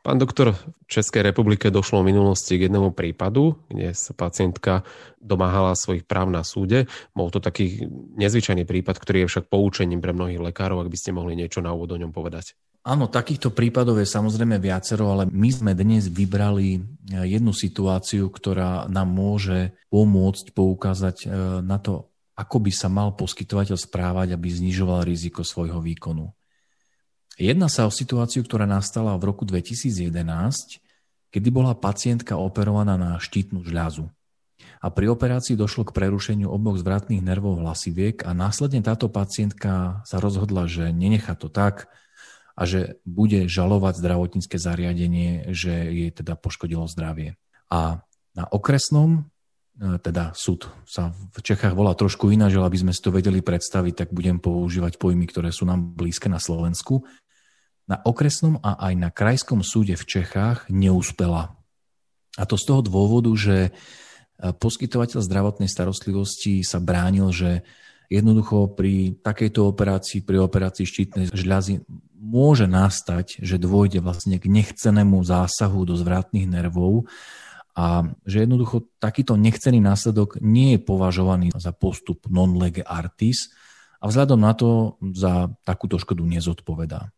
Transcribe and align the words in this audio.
Pán 0.00 0.16
doktor, 0.16 0.56
v 0.56 0.88
Českej 0.88 1.20
republike 1.20 1.68
došlo 1.68 2.00
v 2.00 2.16
minulosti 2.16 2.56
k 2.56 2.72
jednému 2.72 2.96
prípadu, 2.96 3.60
kde 3.68 3.92
sa 3.92 4.16
pacientka 4.16 4.80
domáhala 5.20 5.76
svojich 5.76 6.08
práv 6.08 6.32
na 6.32 6.40
súde. 6.40 6.88
Bol 7.12 7.28
to 7.28 7.36
taký 7.36 7.84
nezvyčajný 8.16 8.64
prípad, 8.64 8.96
ktorý 8.96 9.24
je 9.24 9.28
však 9.28 9.52
poučením 9.52 10.00
pre 10.00 10.16
mnohých 10.16 10.40
lekárov, 10.40 10.80
ak 10.80 10.88
by 10.88 10.96
ste 10.96 11.12
mohli 11.12 11.36
niečo 11.36 11.60
na 11.60 11.76
úvod 11.76 11.92
o 11.92 12.00
ňom 12.00 12.16
povedať. 12.16 12.56
Áno, 12.80 13.12
takýchto 13.12 13.52
prípadov 13.52 14.00
je 14.00 14.08
samozrejme 14.08 14.56
viacero, 14.56 15.12
ale 15.12 15.28
my 15.28 15.50
sme 15.52 15.76
dnes 15.76 16.08
vybrali 16.08 16.80
jednu 17.12 17.52
situáciu, 17.52 18.32
ktorá 18.32 18.88
nám 18.88 19.12
môže 19.12 19.76
pomôcť 19.92 20.56
poukázať 20.56 21.16
e, 21.22 21.26
na 21.60 21.76
to, 21.76 22.08
ako 22.40 22.56
by 22.56 22.72
sa 22.72 22.88
mal 22.88 23.12
poskytovateľ 23.12 23.76
správať, 23.76 24.32
aby 24.32 24.48
znižoval 24.48 25.04
riziko 25.04 25.44
svojho 25.44 25.76
výkonu. 25.84 26.32
Jedná 27.40 27.72
sa 27.72 27.88
o 27.88 27.90
situáciu, 27.90 28.44
ktorá 28.44 28.68
nastala 28.68 29.16
v 29.16 29.32
roku 29.32 29.48
2011, 29.48 30.12
kedy 31.32 31.48
bola 31.48 31.72
pacientka 31.72 32.36
operovaná 32.36 33.00
na 33.00 33.16
štítnu 33.16 33.64
žľazu. 33.64 34.12
A 34.84 34.92
pri 34.92 35.08
operácii 35.08 35.56
došlo 35.56 35.88
k 35.88 35.96
prerušeniu 35.96 36.52
oboch 36.52 36.76
zvratných 36.76 37.24
nervov 37.24 37.64
hlasiviek 37.64 38.28
a 38.28 38.36
následne 38.36 38.84
táto 38.84 39.08
pacientka 39.08 40.04
sa 40.04 40.20
rozhodla, 40.20 40.68
že 40.68 40.92
nenechá 40.92 41.32
to 41.32 41.48
tak 41.48 41.88
a 42.60 42.68
že 42.68 43.00
bude 43.08 43.48
žalovať 43.48 44.04
zdravotnícke 44.04 44.60
zariadenie, 44.60 45.48
že 45.48 45.72
jej 45.72 46.12
teda 46.12 46.36
poškodilo 46.36 46.84
zdravie. 46.92 47.40
A 47.72 48.04
na 48.36 48.44
okresnom 48.52 49.32
e, 49.80 49.96
teda 49.96 50.36
súd 50.36 50.68
sa 50.84 51.16
v 51.32 51.40
Čechách 51.40 51.72
volá 51.72 51.96
trošku 51.96 52.28
ináč, 52.28 52.60
aby 52.60 52.76
sme 52.76 52.92
si 52.92 53.00
to 53.00 53.08
vedeli 53.08 53.40
predstaviť, 53.40 54.04
tak 54.04 54.08
budem 54.12 54.36
používať 54.36 55.00
pojmy, 55.00 55.24
ktoré 55.24 55.48
sú 55.56 55.64
nám 55.64 55.96
blízke 55.96 56.28
na 56.28 56.36
Slovensku 56.36 57.00
na 57.90 57.98
okresnom 58.06 58.62
a 58.62 58.78
aj 58.86 58.94
na 58.94 59.10
krajskom 59.10 59.66
súde 59.66 59.98
v 59.98 60.06
Čechách 60.06 60.70
neúspela. 60.70 61.58
A 62.38 62.46
to 62.46 62.54
z 62.54 62.70
toho 62.70 62.86
dôvodu, 62.86 63.34
že 63.34 63.56
e, 63.66 63.70
poskytovateľ 64.54 65.18
zdravotnej 65.18 65.66
starostlivosti 65.66 66.62
sa 66.62 66.78
bránil, 66.78 67.34
že 67.34 67.66
jednoducho 68.06 68.78
pri 68.78 69.18
takejto 69.18 69.66
operácii, 69.66 70.22
pri 70.22 70.38
operácii 70.38 70.86
štítnej 70.86 71.26
žľazy 71.34 71.82
môže 72.14 72.70
nastať, 72.70 73.42
že 73.42 73.58
dôjde 73.58 73.98
vlastne 73.98 74.38
k 74.38 74.46
nechcenému 74.46 75.18
zásahu 75.26 75.82
do 75.82 75.98
zvratných 75.98 76.46
nervov 76.46 77.10
a 77.74 78.06
že 78.22 78.46
jednoducho 78.46 78.86
takýto 79.02 79.34
nechcený 79.34 79.82
následok 79.82 80.38
nie 80.42 80.76
je 80.76 80.80
považovaný 80.82 81.50
za 81.58 81.74
postup 81.74 82.26
non 82.30 82.54
lege 82.54 82.86
artis 82.86 83.50
a 83.98 84.10
vzhľadom 84.10 84.38
na 84.38 84.52
to 84.54 85.00
za 85.14 85.50
takúto 85.66 85.96
škodu 85.98 86.22
nezodpovedá. 86.22 87.14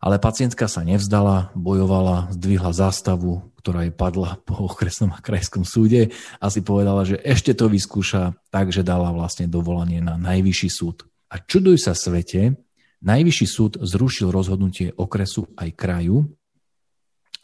Ale 0.00 0.16
pacientka 0.16 0.64
sa 0.64 0.80
nevzdala, 0.80 1.52
bojovala, 1.52 2.32
zdvihla 2.32 2.72
zástavu, 2.72 3.44
ktorá 3.60 3.84
jej 3.84 3.92
padla 3.92 4.40
po 4.48 4.56
okresnom 4.72 5.12
a 5.12 5.20
krajskom 5.20 5.68
súde 5.68 6.16
a 6.40 6.48
si 6.48 6.64
povedala, 6.64 7.04
že 7.04 7.20
ešte 7.20 7.52
to 7.52 7.68
vyskúša, 7.68 8.32
takže 8.48 8.80
dala 8.80 9.12
vlastne 9.12 9.44
dovolanie 9.44 10.00
na 10.00 10.16
najvyšší 10.16 10.70
súd. 10.72 11.04
A 11.28 11.36
čuduj 11.36 11.84
sa 11.84 11.92
svete, 11.92 12.56
najvyšší 13.04 13.46
súd 13.46 13.72
zrušil 13.84 14.32
rozhodnutie 14.32 14.96
okresu 14.96 15.52
aj 15.60 15.68
kraju 15.76 16.32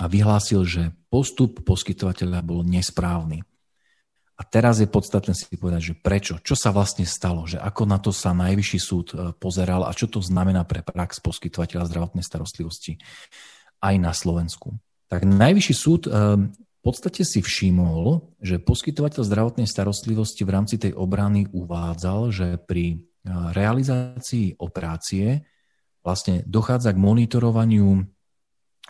a 0.01 0.09
vyhlásil, 0.09 0.65
že 0.65 0.97
postup 1.13 1.61
poskytovateľa 1.61 2.41
bol 2.41 2.65
nesprávny. 2.65 3.45
A 4.37 4.45
teraz 4.45 4.85
je 4.85 4.89
podstatné 4.89 5.33
si 5.33 5.49
povedať, 5.57 5.93
že 5.93 5.95
prečo, 5.97 6.37
čo 6.45 6.53
sa 6.53 6.69
vlastne 6.69 7.09
stalo, 7.09 7.49
že 7.49 7.57
ako 7.57 7.83
na 7.89 7.97
to 7.97 8.13
sa 8.13 8.37
najvyšší 8.37 8.79
súd 8.81 9.07
e, 9.13 9.33
pozeral 9.33 9.89
a 9.89 9.97
čo 9.97 10.13
to 10.13 10.21
znamená 10.21 10.69
pre 10.69 10.85
prax 10.85 11.25
poskytovateľa 11.25 11.89
zdravotnej 11.89 12.21
starostlivosti 12.21 13.01
aj 13.81 13.95
na 13.97 14.13
Slovensku. 14.13 14.77
Tak 15.09 15.25
najvyšší 15.25 15.75
súd 15.75 16.03
e, 16.05 16.11
v 16.53 16.81
podstate 16.85 17.25
si 17.25 17.41
všimol, 17.41 18.37
že 18.45 18.61
poskytovateľ 18.61 19.25
zdravotnej 19.25 19.65
starostlivosti 19.65 20.45
v 20.45 20.53
rámci 20.53 20.77
tej 20.77 20.93
obrany 20.93 21.49
uvádzal, 21.49 22.29
že 22.29 22.61
pri 22.61 22.85
e, 22.93 22.97
realizácii 23.57 24.61
operácie 24.61 25.49
vlastne 26.05 26.45
dochádza 26.45 26.93
k 26.93 27.01
monitorovaniu 27.01 28.05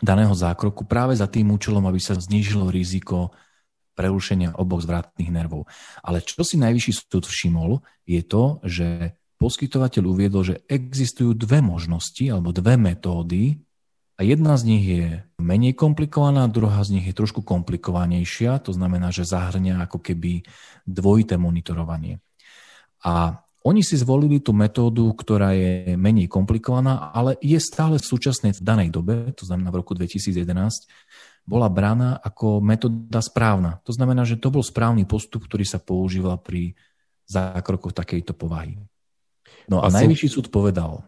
daného 0.03 0.35
zákroku 0.35 0.91
práve 0.91 1.15
za 1.15 1.31
tým 1.31 1.55
účelom, 1.55 1.87
aby 1.87 2.03
sa 2.03 2.19
znížilo 2.19 2.69
riziko 2.69 3.31
prerušenia 3.97 4.55
oboch 4.61 4.85
zvratných 4.85 5.33
nervov. 5.33 5.65
Ale 6.05 6.21
čo 6.21 6.45
si 6.45 6.61
najvyšší 6.61 6.93
súd 7.09 7.25
všimol, 7.25 7.81
je 8.05 8.21
to, 8.21 8.61
že 8.63 9.17
poskytovateľ 9.41 10.03
uviedol, 10.05 10.43
že 10.45 10.61
existujú 10.69 11.33
dve 11.33 11.65
možnosti 11.65 12.25
alebo 12.29 12.53
dve 12.53 12.77
metódy 12.77 13.57
a 14.17 14.25
jedna 14.25 14.57
z 14.57 14.63
nich 14.65 14.85
je 14.85 15.05
menej 15.37 15.77
komplikovaná, 15.77 16.49
druhá 16.49 16.81
z 16.85 17.01
nich 17.01 17.07
je 17.09 17.17
trošku 17.17 17.45
komplikovanejšia, 17.45 18.65
to 18.65 18.73
znamená, 18.73 19.13
že 19.13 19.29
zahrňa 19.29 19.85
ako 19.85 20.01
keby 20.01 20.41
dvojité 20.89 21.37
monitorovanie. 21.37 22.25
A 23.05 23.45
oni 23.67 23.83
si 23.83 23.99
zvolili 23.99 24.39
tú 24.39 24.55
metódu, 24.55 25.11
ktorá 25.11 25.53
je 25.53 25.99
menej 25.99 26.31
komplikovaná, 26.31 27.11
ale 27.11 27.35
je 27.43 27.59
stále 27.59 27.99
v 27.99 28.09
súčasnej 28.09 28.55
v 28.55 28.63
danej 28.63 28.89
dobe, 28.95 29.35
to 29.35 29.43
znamená 29.43 29.75
v 29.75 29.83
roku 29.83 29.93
2011, 29.93 30.87
bola 31.47 31.71
braná 31.71 32.19
ako 32.19 32.59
metóda 32.59 33.23
správna. 33.23 33.79
To 33.87 33.95
znamená, 33.95 34.27
že 34.27 34.37
to 34.37 34.51
bol 34.51 34.67
správny 34.67 35.07
postup, 35.07 35.47
ktorý 35.47 35.63
sa 35.63 35.79
používal 35.79 36.43
pri 36.43 36.75
zákrokoch 37.31 37.95
takejto 37.95 38.35
povahy. 38.35 38.83
No 39.71 39.83
a 39.83 39.91
najvyšší 39.91 40.29
súd 40.31 40.47
povedal, 40.51 41.07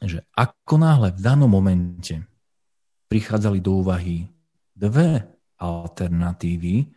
že 0.00 0.24
ako 0.32 0.80
náhle 0.80 1.12
v 1.12 1.20
danom 1.20 1.48
momente 1.52 2.24
prichádzali 3.08 3.60
do 3.60 3.84
úvahy 3.84 4.26
dve 4.72 5.22
alternatívy, 5.60 6.88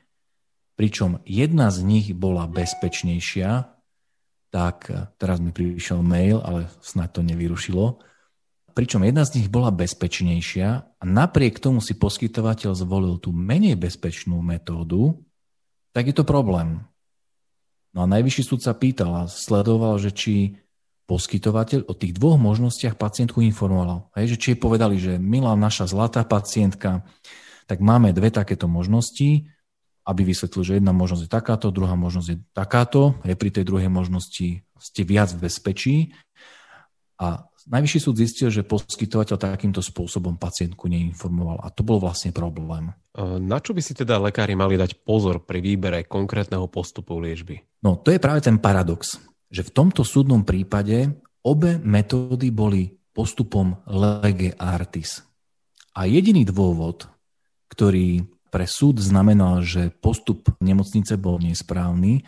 pričom 0.80 1.20
jedna 1.28 1.68
z 1.70 1.84
nich 1.84 2.08
bola 2.16 2.48
bezpečnejšia, 2.48 3.76
tak 4.48 4.88
teraz 5.20 5.44
mi 5.44 5.52
prišiel 5.52 6.00
mail, 6.00 6.40
ale 6.40 6.72
snad 6.80 7.12
to 7.12 7.22
nevyrušilo, 7.22 8.00
pričom 8.78 9.02
jedna 9.02 9.26
z 9.26 9.42
nich 9.42 9.48
bola 9.50 9.74
bezpečnejšia 9.74 10.70
a 11.02 11.04
napriek 11.04 11.58
tomu 11.58 11.82
si 11.82 11.98
poskytovateľ 11.98 12.78
zvolil 12.78 13.18
tú 13.18 13.34
menej 13.34 13.74
bezpečnú 13.74 14.38
metódu, 14.46 15.18
tak 15.98 16.06
je 16.06 16.14
to 16.14 16.22
problém. 16.22 16.86
No 17.98 18.06
a 18.06 18.12
najvyšší 18.14 18.44
súd 18.46 18.62
sa 18.62 18.78
pýtal 18.78 19.10
a 19.18 19.24
sledoval, 19.26 19.98
že 19.98 20.14
či 20.14 20.62
poskytovateľ 21.10 21.90
o 21.90 21.98
tých 21.98 22.14
dvoch 22.14 22.38
možnostiach 22.38 23.02
pacientku 23.02 23.42
informoval. 23.42 24.14
Hej, 24.14 24.38
že 24.38 24.38
či 24.38 24.48
jej 24.54 24.60
povedali, 24.62 25.02
že 25.02 25.18
milá 25.18 25.58
naša 25.58 25.90
zlatá 25.90 26.22
pacientka, 26.22 27.02
tak 27.66 27.82
máme 27.82 28.14
dve 28.14 28.30
takéto 28.30 28.70
možnosti, 28.70 29.50
aby 30.06 30.22
vysvetlil, 30.22 30.62
že 30.62 30.78
jedna 30.78 30.94
možnosť 30.94 31.26
je 31.26 31.32
takáto, 31.34 31.74
druhá 31.74 31.98
možnosť 31.98 32.28
je 32.30 32.38
takáto. 32.54 33.18
Hej, 33.26 33.42
pri 33.42 33.50
tej 33.58 33.66
druhej 33.66 33.90
možnosti 33.90 34.62
ste 34.78 35.02
viac 35.02 35.34
v 35.34 35.50
bezpečí. 35.50 35.96
A 37.18 37.48
Najvyšší 37.68 38.00
súd 38.00 38.16
zistil, 38.16 38.48
že 38.48 38.64
poskytovateľ 38.64 39.36
takýmto 39.36 39.84
spôsobom 39.84 40.40
pacientku 40.40 40.88
neinformoval 40.88 41.60
a 41.60 41.68
to 41.68 41.84
bol 41.84 42.00
vlastne 42.00 42.32
problém. 42.32 42.96
Na 43.20 43.60
čo 43.60 43.76
by 43.76 43.84
si 43.84 43.92
teda 43.92 44.16
lekári 44.24 44.56
mali 44.56 44.80
dať 44.80 45.04
pozor 45.04 45.44
pri 45.44 45.60
výbere 45.60 46.08
konkrétneho 46.08 46.72
postupu 46.72 47.20
liečby? 47.20 47.60
No 47.84 48.00
to 48.00 48.16
je 48.16 48.24
práve 48.24 48.40
ten 48.48 48.56
paradox, 48.56 49.20
že 49.52 49.68
v 49.68 49.74
tomto 49.76 50.08
súdnom 50.08 50.48
prípade 50.48 51.12
obe 51.44 51.76
metódy 51.84 52.56
boli 52.56 52.88
postupom 53.12 53.84
lege 53.92 54.56
artis. 54.56 55.20
A 56.00 56.08
jediný 56.08 56.48
dôvod, 56.48 57.12
ktorý 57.68 58.24
pre 58.48 58.64
súd 58.64 59.04
znamenal, 59.04 59.60
že 59.60 59.92
postup 59.92 60.56
nemocnice 60.64 61.20
bol 61.20 61.36
nesprávny, 61.44 62.24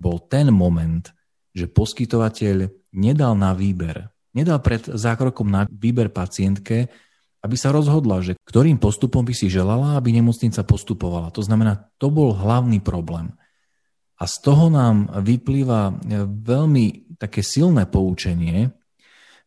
bol 0.00 0.24
ten 0.24 0.48
moment, 0.48 1.04
že 1.52 1.68
poskytovateľ 1.68 2.72
nedal 2.96 3.36
na 3.36 3.52
výber 3.52 4.08
nedal 4.36 4.62
pred 4.62 4.82
zákrokom 4.86 5.48
na 5.48 5.66
výber 5.66 6.10
pacientke, 6.10 6.90
aby 7.40 7.56
sa 7.56 7.72
rozhodla, 7.72 8.20
že 8.20 8.36
ktorým 8.36 8.76
postupom 8.76 9.24
by 9.24 9.32
si 9.32 9.48
želala, 9.48 9.96
aby 9.96 10.12
nemocnica 10.12 10.60
postupovala. 10.60 11.32
To 11.32 11.40
znamená, 11.40 11.88
to 11.96 12.12
bol 12.12 12.36
hlavný 12.36 12.84
problém. 12.84 13.32
A 14.20 14.28
z 14.28 14.36
toho 14.44 14.68
nám 14.68 15.08
vyplýva 15.24 15.96
veľmi 16.28 17.16
také 17.16 17.40
silné 17.40 17.88
poučenie, 17.88 18.76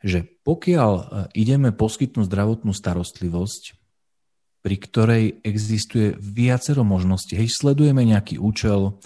že 0.02 0.26
pokiaľ 0.26 0.92
ideme 1.38 1.70
poskytnúť 1.70 2.26
zdravotnú 2.26 2.74
starostlivosť, 2.74 3.78
pri 4.66 4.76
ktorej 4.80 5.24
existuje 5.46 6.18
viacero 6.18 6.82
možností, 6.82 7.38
hej, 7.38 7.54
sledujeme 7.54 8.02
nejaký 8.02 8.42
účel, 8.42 8.98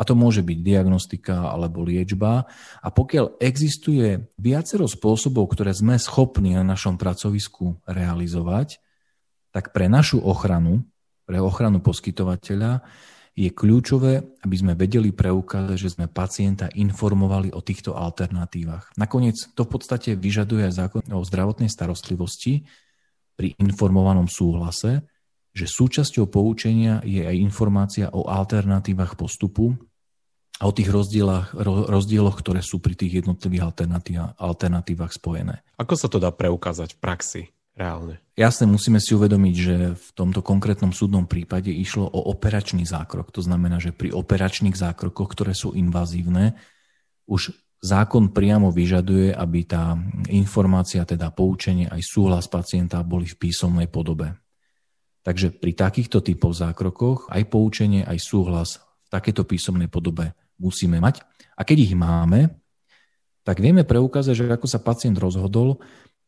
a 0.00 0.02
to 0.08 0.16
môže 0.16 0.40
byť 0.40 0.58
diagnostika 0.64 1.52
alebo 1.52 1.84
liečba. 1.84 2.48
A 2.80 2.88
pokiaľ 2.88 3.36
existuje 3.36 4.32
viacero 4.40 4.88
spôsobov, 4.88 5.52
ktoré 5.52 5.76
sme 5.76 6.00
schopní 6.00 6.56
na 6.56 6.64
našom 6.64 6.96
pracovisku 6.96 7.76
realizovať, 7.84 8.80
tak 9.52 9.76
pre 9.76 9.92
našu 9.92 10.24
ochranu, 10.24 10.88
pre 11.28 11.36
ochranu 11.36 11.84
poskytovateľa, 11.84 12.80
je 13.36 13.52
kľúčové, 13.52 14.40
aby 14.40 14.56
sme 14.56 14.72
vedeli 14.72 15.12
preukázať, 15.12 15.76
že 15.76 15.92
sme 15.92 16.08
pacienta 16.08 16.72
informovali 16.72 17.52
o 17.52 17.60
týchto 17.60 17.92
alternatívach. 17.92 18.90
Nakoniec 18.96 19.52
to 19.52 19.68
v 19.68 19.70
podstate 19.76 20.16
vyžaduje 20.16 20.72
zákon 20.72 21.04
o 21.12 21.20
zdravotnej 21.20 21.68
starostlivosti, 21.68 22.64
pri 23.40 23.56
informovanom 23.56 24.28
súhlase, 24.28 25.00
že 25.56 25.64
súčasťou 25.64 26.28
poučenia 26.28 27.00
je 27.08 27.24
aj 27.24 27.36
informácia 27.40 28.06
o 28.12 28.28
alternatívach 28.28 29.16
postupu 29.16 29.80
a 30.60 30.68
o 30.68 30.72
tých 30.76 30.92
rozdieloch, 30.92 31.56
rozdieloch 31.88 32.36
ktoré 32.44 32.60
sú 32.60 32.84
pri 32.84 32.92
tých 32.92 33.24
jednotlivých 33.24 33.72
alternatívach 34.36 35.12
spojené. 35.16 35.64
Ako 35.80 35.96
sa 35.96 36.12
to 36.12 36.20
dá 36.20 36.28
preukázať 36.28 36.94
v 36.94 37.00
praxi? 37.00 37.42
reálne. 37.80 38.20
Jasne, 38.36 38.68
musíme 38.68 39.00
si 39.00 39.16
uvedomiť, 39.16 39.54
že 39.56 39.76
v 39.96 40.08
tomto 40.12 40.44
konkrétnom 40.44 40.92
súdnom 40.92 41.24
prípade 41.24 41.72
išlo 41.72 42.04
o 42.04 42.28
operačný 42.28 42.84
zákrok. 42.84 43.32
To 43.32 43.40
znamená, 43.40 43.80
že 43.80 43.96
pri 43.96 44.12
operačných 44.12 44.76
zákrokoch, 44.76 45.32
ktoré 45.32 45.56
sú 45.56 45.72
invazívne, 45.72 46.60
už 47.24 47.56
zákon 47.80 48.36
priamo 48.36 48.68
vyžaduje, 48.68 49.32
aby 49.32 49.64
tá 49.64 49.96
informácia, 50.28 51.08
teda 51.08 51.32
poučenie 51.32 51.88
aj 51.88 52.04
súhlas 52.04 52.44
pacienta 52.52 53.00
boli 53.00 53.24
v 53.24 53.38
písomnej 53.40 53.88
podobe. 53.88 54.36
Takže 55.24 55.52
pri 55.52 55.72
takýchto 55.76 56.24
typoch 56.24 56.56
zákrokoch 56.56 57.32
aj 57.32 57.42
poučenie, 57.48 58.04
aj 58.04 58.18
súhlas 58.20 58.80
v 58.80 59.08
takéto 59.08 59.44
písomnej 59.44 59.88
podobe 59.88 60.32
musíme 60.60 61.00
mať. 61.00 61.24
A 61.56 61.64
keď 61.64 61.90
ich 61.90 61.94
máme, 61.96 62.52
tak 63.42 63.58
vieme 63.58 63.82
preukázať, 63.88 64.34
že 64.36 64.44
ako 64.52 64.68
sa 64.68 64.84
pacient 64.84 65.16
rozhodol. 65.16 65.80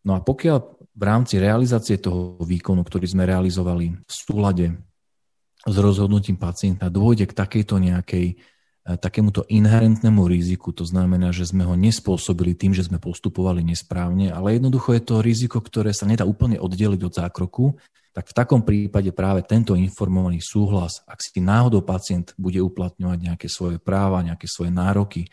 No 0.03 0.17
a 0.17 0.25
pokiaľ 0.25 0.59
v 0.93 1.03
rámci 1.05 1.37
realizácie 1.39 2.01
toho 2.01 2.41
výkonu, 2.41 2.83
ktorý 2.83 3.07
sme 3.07 3.29
realizovali 3.29 3.93
v 3.93 4.13
súlade 4.13 4.73
s 5.63 5.77
rozhodnutím 5.77 6.41
pacienta, 6.41 6.91
dôjde 6.91 7.31
k 7.31 7.37
takejto 7.37 7.79
nejakej 7.79 8.41
E, 8.83 8.99
takémuto 8.99 9.47
inherentnému 9.47 10.27
riziku. 10.27 10.75
To 10.75 10.83
znamená, 10.83 11.31
že 11.31 11.47
sme 11.47 11.63
ho 11.63 11.79
nespôsobili 11.79 12.59
tým, 12.59 12.75
že 12.75 12.83
sme 12.83 12.99
postupovali 12.99 13.63
nesprávne, 13.63 14.35
ale 14.35 14.59
jednoducho 14.59 14.99
je 14.99 15.03
to 15.07 15.23
riziko, 15.23 15.63
ktoré 15.63 15.95
sa 15.95 16.03
nedá 16.03 16.27
úplne 16.27 16.59
oddeliť 16.59 17.01
od 17.07 17.15
zákroku, 17.15 17.79
tak 18.13 18.29
v 18.29 18.37
takom 18.37 18.61
prípade 18.61 19.09
práve 19.17 19.41
tento 19.41 19.73
informovaný 19.73 20.45
súhlas, 20.45 21.01
ak 21.09 21.19
si 21.25 21.41
náhodou 21.41 21.81
pacient 21.81 22.37
bude 22.37 22.61
uplatňovať 22.61 23.19
nejaké 23.19 23.49
svoje 23.49 23.81
práva, 23.81 24.21
nejaké 24.21 24.45
svoje 24.45 24.69
nároky 24.69 25.33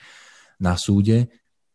na 0.64 0.80
súde, 0.80 1.28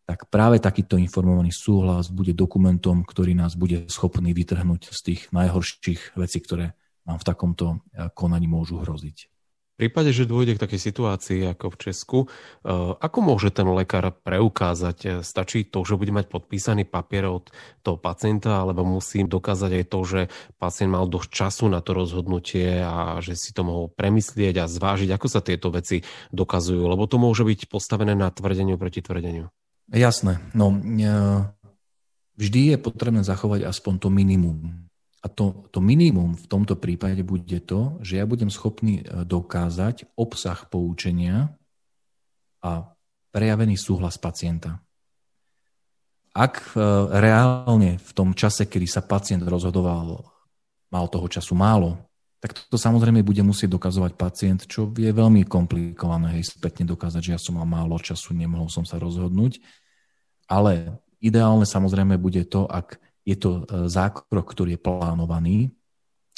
tak 0.05 0.29
práve 0.29 0.61
takýto 0.61 1.01
informovaný 1.01 1.53
súhlas 1.53 2.12
bude 2.12 2.37
dokumentom, 2.37 3.05
ktorý 3.05 3.37
nás 3.37 3.56
bude 3.56 3.89
schopný 3.89 4.37
vytrhnúť 4.37 4.93
z 4.93 5.01
tých 5.01 5.21
najhorších 5.33 6.17
vecí, 6.17 6.39
ktoré 6.45 6.77
nám 7.05 7.21
v 7.21 7.29
takomto 7.29 7.67
e, 7.93 8.09
konaní 8.12 8.49
môžu 8.49 8.81
hroziť. 8.81 9.34
V 9.75 9.91
prípade, 9.91 10.15
že 10.15 10.23
dôjde 10.23 10.55
k 10.55 10.62
takej 10.62 10.81
situácii 10.87 11.50
ako 11.50 11.75
v 11.75 11.76
Česku, 11.82 12.19
eh, 12.23 12.94
ako 12.94 13.19
môže 13.26 13.50
ten 13.50 13.67
lekár 13.67 14.15
preukázať? 14.23 14.99
Eh, 15.03 15.11
stačí 15.26 15.67
to, 15.67 15.82
že 15.82 15.99
bude 15.99 16.15
mať 16.15 16.31
podpísaný 16.31 16.87
papier 16.87 17.26
od 17.26 17.50
toho 17.82 17.99
pacienta, 17.99 18.62
alebo 18.62 18.87
musí 18.87 19.26
dokázať 19.26 19.71
aj 19.75 19.85
to, 19.91 20.00
že 20.06 20.21
pacient 20.62 20.94
mal 20.94 21.11
dosť 21.11 21.26
času 21.26 21.67
na 21.67 21.82
to 21.82 21.91
rozhodnutie 21.91 22.87
a 22.87 23.19
že 23.19 23.35
si 23.35 23.50
to 23.50 23.67
mohol 23.67 23.91
premyslieť 23.91 24.62
a 24.62 24.71
zvážiť, 24.71 25.11
ako 25.11 25.26
sa 25.26 25.43
tieto 25.43 25.75
veci 25.75 26.06
dokazujú, 26.31 26.87
lebo 26.87 27.11
to 27.11 27.19
môže 27.19 27.43
byť 27.43 27.67
postavené 27.67 28.15
na 28.15 28.31
tvrdeniu 28.31 28.79
proti 28.79 29.03
tvrdeniu. 29.03 29.50
Jasné. 29.91 30.38
No, 30.55 30.71
eh, 30.71 31.50
vždy 32.38 32.61
je 32.71 32.76
potrebné 32.79 33.26
zachovať 33.26 33.67
aspoň 33.67 34.06
to 34.06 34.06
minimum 34.06 34.84
a 35.25 35.26
to, 35.32 35.65
to 35.73 35.81
minimum 35.81 36.37
v 36.37 36.47
tomto 36.53 36.76
prípade 36.76 37.25
bude 37.25 37.56
to, 37.65 37.97
že 38.05 38.21
ja 38.21 38.29
budem 38.29 38.53
schopný 38.53 39.00
e, 39.00 39.25
dokázať 39.25 40.12
obsah 40.21 40.69
poučenia 40.69 41.56
a 42.61 42.93
prejavený 43.32 43.81
súhlas 43.81 44.21
pacienta. 44.21 44.85
Ak 46.37 46.76
e, 46.76 46.81
reálne 47.09 47.97
v 47.97 48.11
tom 48.12 48.37
čase, 48.37 48.69
kedy 48.69 48.85
sa 48.85 49.00
pacient 49.00 49.41
rozhodoval, 49.49 50.29
mal 50.93 51.06
toho 51.09 51.25
času 51.32 51.56
málo, 51.56 52.05
tak 52.44 52.61
to, 52.69 52.76
samozrejme 52.76 53.25
bude 53.25 53.41
musieť 53.41 53.73
dokazovať 53.73 54.21
pacient, 54.21 54.69
čo 54.69 54.93
je 54.93 55.09
veľmi 55.09 55.49
komplikované, 55.49 56.37
hej, 56.37 56.53
spätne 56.53 56.85
dokázať, 56.85 57.21
že 57.25 57.32
ja 57.32 57.41
som 57.41 57.56
mal 57.56 57.65
málo 57.65 57.97
času, 57.97 58.37
nemohol 58.37 58.69
som 58.69 58.85
sa 58.85 59.00
rozhodnúť. 59.00 59.65
Ale 60.44 61.00
ideálne 61.25 61.65
samozrejme 61.65 62.21
bude 62.21 62.44
to, 62.44 62.69
ak 62.69 63.00
je 63.25 63.37
to 63.41 63.65
e, 63.65 63.88
zákrok, 63.88 64.47
ktorý 64.53 64.76
je 64.76 64.85
plánovaný, 64.85 65.56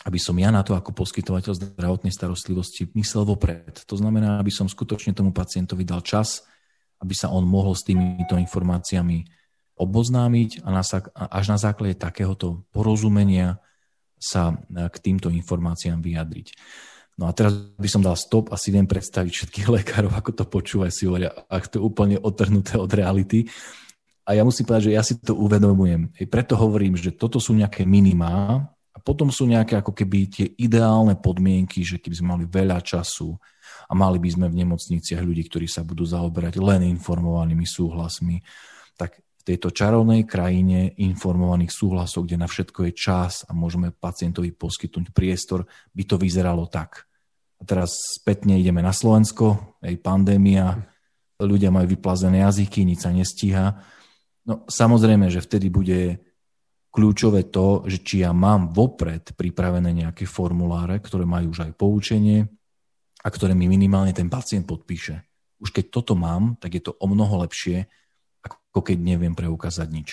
aby 0.06 0.18
som 0.22 0.38
ja 0.38 0.54
na 0.54 0.62
to 0.62 0.78
ako 0.78 0.94
poskytovateľ 0.94 1.52
zdravotnej 1.58 2.14
starostlivosti 2.14 2.86
myslel 2.94 3.26
vopred. 3.26 3.82
To 3.90 3.98
znamená, 3.98 4.38
aby 4.38 4.54
som 4.54 4.70
skutočne 4.70 5.12
tomu 5.12 5.34
pacientovi 5.34 5.82
dal 5.82 6.00
čas, 6.06 6.46
aby 7.02 7.12
sa 7.12 7.34
on 7.34 7.42
mohol 7.42 7.74
s 7.74 7.82
týmito 7.82 8.38
informáciami 8.38 9.26
oboznámiť 9.76 10.64
a 10.64 10.80
až 11.28 11.44
na 11.52 11.58
základe 11.60 12.00
takéhoto 12.00 12.64
porozumenia 12.72 13.60
sa 14.16 14.54
e, 14.54 14.86
k 14.88 14.96
týmto 15.02 15.28
informáciám 15.28 16.00
vyjadriť. 16.00 16.48
No 17.16 17.28
a 17.28 17.32
teraz 17.32 17.56
by 17.56 17.88
som 17.88 18.04
dal 18.04 18.16
stop 18.16 18.52
a 18.52 18.60
si 18.60 18.68
viem 18.68 18.84
predstaviť 18.84 19.32
všetkých 19.32 19.68
lekárov, 19.82 20.12
ako 20.12 20.30
to 20.32 20.44
počúvajú 20.46 20.92
si 20.92 21.04
hovoria, 21.08 21.32
ak 21.48 21.68
to 21.72 21.80
je 21.80 21.82
úplne 21.82 22.16
otrhnuté 22.20 22.76
od 22.76 22.88
reality. 22.92 23.48
A 24.26 24.34
ja 24.34 24.42
musím 24.42 24.66
povedať, 24.66 24.90
že 24.90 24.96
ja 24.98 25.06
si 25.06 25.14
to 25.22 25.38
uvedomujem. 25.38 26.10
I 26.18 26.26
preto 26.26 26.58
hovorím, 26.58 26.98
že 26.98 27.14
toto 27.14 27.38
sú 27.38 27.54
nejaké 27.54 27.86
minimá 27.86 28.58
a 28.90 28.98
potom 28.98 29.30
sú 29.30 29.46
nejaké 29.46 29.78
ako 29.78 29.94
keby 29.94 30.18
tie 30.26 30.46
ideálne 30.58 31.14
podmienky, 31.14 31.86
že 31.86 32.02
keby 32.02 32.14
sme 32.18 32.28
mali 32.34 32.44
veľa 32.50 32.82
času 32.82 33.38
a 33.86 33.92
mali 33.94 34.18
by 34.18 34.26
sme 34.34 34.46
v 34.50 34.66
nemocniciach 34.66 35.22
ľudí, 35.22 35.46
ktorí 35.46 35.70
sa 35.70 35.86
budú 35.86 36.02
zaoberať 36.02 36.58
len 36.58 36.90
informovanými 36.90 37.62
súhlasmi, 37.62 38.42
tak 38.98 39.22
v 39.22 39.42
tejto 39.54 39.70
čarovnej 39.70 40.26
krajine 40.26 40.98
informovaných 40.98 41.70
súhlasov, 41.70 42.26
kde 42.26 42.42
na 42.42 42.50
všetko 42.50 42.90
je 42.90 42.92
čas 42.98 43.46
a 43.46 43.54
môžeme 43.54 43.94
pacientovi 43.94 44.50
poskytnúť 44.50 45.14
priestor, 45.14 45.70
by 45.94 46.02
to 46.02 46.18
vyzeralo 46.18 46.66
tak. 46.66 47.06
A 47.56 47.62
teraz 47.62 48.18
spätne 48.18 48.58
ideme 48.58 48.82
na 48.82 48.90
Slovensko, 48.90 49.78
aj 49.86 50.02
pandémia, 50.02 50.82
ľudia 51.38 51.70
majú 51.70 51.94
vyplazené 51.94 52.42
jazyky, 52.42 52.82
nič 52.82 53.06
sa 53.06 53.14
nestíha 53.14 53.94
No 54.46 54.62
samozrejme, 54.70 55.26
že 55.26 55.42
vtedy 55.42 55.66
bude 55.68 56.22
kľúčové 56.94 57.50
to, 57.52 57.84
že 57.84 58.00
či 58.00 58.24
ja 58.24 58.32
mám 58.32 58.72
vopred 58.72 59.36
pripravené 59.36 59.92
nejaké 59.92 60.24
formuláre, 60.24 61.02
ktoré 61.02 61.28
majú 61.28 61.52
už 61.52 61.68
aj 61.68 61.72
poučenie 61.76 62.48
a 63.20 63.28
ktoré 63.28 63.52
mi 63.52 63.68
minimálne 63.68 64.16
ten 64.16 64.32
pacient 64.32 64.64
podpíše. 64.64 65.20
Už 65.60 65.74
keď 65.74 65.92
toto 65.92 66.14
mám, 66.16 66.56
tak 66.56 66.78
je 66.78 66.82
to 66.86 66.96
o 66.96 67.06
mnoho 67.10 67.44
lepšie, 67.44 67.90
ako 68.40 68.80
keď 68.80 68.96
neviem 69.02 69.34
preukázať 69.36 69.88
nič. 69.90 70.08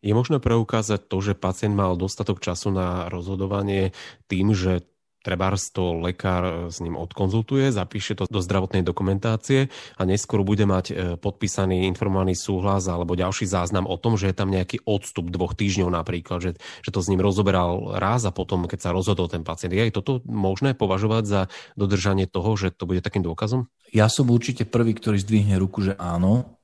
Je 0.00 0.16
možné 0.16 0.40
preukázať 0.40 1.08
to, 1.08 1.16
že 1.20 1.36
pacient 1.36 1.76
mal 1.76 1.96
dostatok 1.96 2.40
času 2.40 2.72
na 2.72 3.08
rozhodovanie 3.08 3.92
tým, 4.28 4.56
že 4.56 4.86
trebárs 5.20 5.68
to 5.70 6.00
lekár 6.00 6.42
e, 6.42 6.52
s 6.72 6.80
ním 6.80 6.96
odkonzultuje, 6.96 7.72
zapíše 7.72 8.16
to 8.16 8.24
do 8.28 8.40
zdravotnej 8.40 8.84
dokumentácie 8.84 9.68
a 9.96 10.02
neskôr 10.08 10.40
bude 10.42 10.64
mať 10.64 10.86
e, 10.90 10.94
podpísaný 11.20 11.88
informovaný 11.88 12.36
súhlas 12.36 12.88
alebo 12.88 13.16
ďalší 13.16 13.44
záznam 13.44 13.84
o 13.84 13.96
tom, 14.00 14.16
že 14.16 14.32
je 14.32 14.36
tam 14.36 14.48
nejaký 14.48 14.82
odstup 14.88 15.28
dvoch 15.28 15.52
týždňov 15.56 15.88
napríklad, 15.92 16.38
že, 16.40 16.50
že 16.80 16.90
to 16.90 17.00
s 17.04 17.10
ním 17.12 17.20
rozoberal 17.20 17.96
raz 18.00 18.24
a 18.24 18.32
potom, 18.32 18.64
keď 18.64 18.90
sa 18.90 18.94
rozhodol 18.96 19.28
ten 19.28 19.44
pacient. 19.44 19.72
Je 19.72 19.86
aj 19.88 19.96
toto 19.96 20.24
možné 20.26 20.72
považovať 20.72 21.24
za 21.28 21.40
dodržanie 21.76 22.24
toho, 22.24 22.56
že 22.56 22.72
to 22.72 22.88
bude 22.88 23.04
takým 23.04 23.24
dôkazom? 23.24 23.68
Ja 23.90 24.06
som 24.06 24.30
určite 24.30 24.64
prvý, 24.64 24.94
ktorý 24.94 25.18
zdvihne 25.18 25.58
ruku, 25.58 25.82
že 25.82 25.98
áno, 25.98 26.59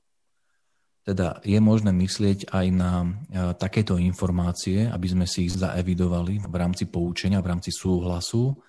teda 1.07 1.39
je 1.47 1.55
možné 1.63 1.95
myslieť 1.95 2.51
aj 2.51 2.65
na 2.75 2.91
e, 2.99 3.07
takéto 3.55 3.95
informácie, 3.95 4.91
aby 4.91 5.07
sme 5.07 5.23
si 5.23 5.47
ich 5.47 5.55
zaevidovali 5.55 6.43
v 6.43 6.55
rámci 6.59 6.91
poučenia, 6.91 7.39
v 7.39 7.55
rámci 7.55 7.71
súhlasu, 7.71 8.59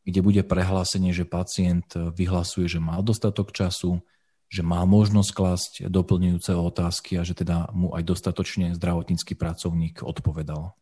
kde 0.00 0.24
bude 0.24 0.40
prehlásenie, 0.48 1.12
že 1.12 1.28
pacient 1.28 1.92
vyhlasuje, 1.92 2.64
že 2.64 2.80
má 2.80 2.96
dostatok 3.04 3.52
času, 3.52 4.00
že 4.48 4.64
má 4.64 4.80
možnosť 4.88 5.30
klásť 5.36 5.72
doplňujúce 5.92 6.56
otázky 6.56 7.20
a 7.20 7.22
že 7.28 7.36
teda 7.36 7.68
mu 7.76 7.92
aj 7.92 8.00
dostatočne 8.00 8.72
zdravotnícky 8.72 9.36
pracovník 9.36 10.00
odpovedal. 10.00 10.72